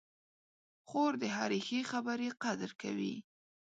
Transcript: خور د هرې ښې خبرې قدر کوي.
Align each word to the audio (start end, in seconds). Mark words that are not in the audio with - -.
خور 0.87 1.11
د 1.21 1.23
هرې 1.35 1.59
ښې 1.67 1.79
خبرې 1.91 2.29
قدر 2.43 2.69
کوي. 2.81 3.15